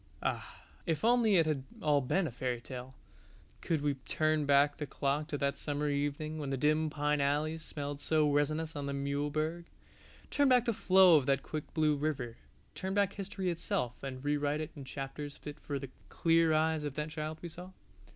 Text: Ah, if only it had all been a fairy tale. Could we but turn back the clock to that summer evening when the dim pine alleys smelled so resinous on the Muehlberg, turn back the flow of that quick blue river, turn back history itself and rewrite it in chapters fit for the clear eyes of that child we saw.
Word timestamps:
Ah, 0.23 0.63
if 0.87 1.05
only 1.05 1.35
it 1.35 1.45
had 1.45 1.63
all 1.79 2.01
been 2.01 2.25
a 2.25 2.31
fairy 2.31 2.59
tale. 2.59 2.95
Could 3.61 3.83
we 3.83 3.93
but 3.93 4.05
turn 4.07 4.47
back 4.47 4.77
the 4.77 4.87
clock 4.87 5.27
to 5.27 5.37
that 5.37 5.59
summer 5.59 5.91
evening 5.91 6.39
when 6.39 6.49
the 6.49 6.57
dim 6.57 6.89
pine 6.89 7.21
alleys 7.21 7.61
smelled 7.61 7.99
so 8.01 8.27
resinous 8.27 8.75
on 8.75 8.87
the 8.87 8.95
Muehlberg, 8.95 9.65
turn 10.31 10.49
back 10.49 10.65
the 10.65 10.73
flow 10.73 11.17
of 11.17 11.27
that 11.27 11.43
quick 11.43 11.71
blue 11.75 11.95
river, 11.95 12.37
turn 12.73 12.95
back 12.95 13.13
history 13.13 13.51
itself 13.51 14.01
and 14.01 14.25
rewrite 14.25 14.59
it 14.59 14.71
in 14.75 14.85
chapters 14.85 15.37
fit 15.37 15.59
for 15.59 15.77
the 15.77 15.91
clear 16.09 16.51
eyes 16.51 16.83
of 16.83 16.95
that 16.95 17.11
child 17.11 17.37
we 17.43 17.49
saw. 17.49 17.69